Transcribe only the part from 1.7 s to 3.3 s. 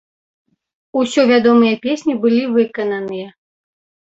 песні былі выкананыя.